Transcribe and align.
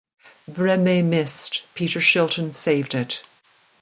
Brehme 0.49 1.05
missed; 1.07 1.63
Peter 1.75 1.99
Shilton 1.99 2.55
saved 2.55 2.95
it. 2.95 3.21